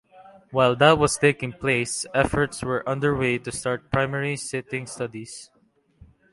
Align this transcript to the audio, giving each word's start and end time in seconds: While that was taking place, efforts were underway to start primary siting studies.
While 0.49 0.75
that 0.77 0.97
was 0.97 1.19
taking 1.19 1.53
place, 1.53 2.07
efforts 2.11 2.63
were 2.63 2.81
underway 2.89 3.37
to 3.37 3.51
start 3.51 3.91
primary 3.91 4.35
siting 4.35 4.87
studies. 4.87 5.51